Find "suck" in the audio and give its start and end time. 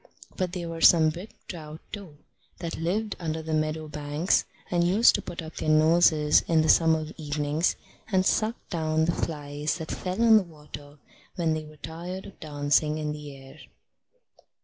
8.25-8.55